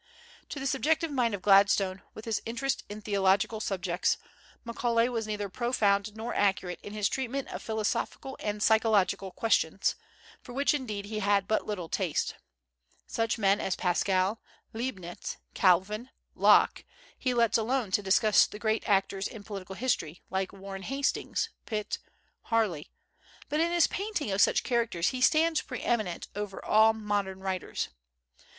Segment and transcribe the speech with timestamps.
[0.49, 4.17] To the subjective mind of Gladstone, with his interest in theological subjects,
[4.63, 9.93] Macaulay was neither profound nor accurate in his treatment of philosophical and psychological questions,
[10.41, 12.33] for which indeed he had but little taste.
[13.05, 14.41] Such men as Pascal,
[14.73, 16.83] Leibnitz, Calvin, Locke,
[17.15, 21.99] he lets alone to discuss the great actors in political history, like Warren Hastings, Pitt,
[22.45, 22.89] Harley;
[23.49, 27.89] but in his painting of such characters he stands pre eminent over all modern writers.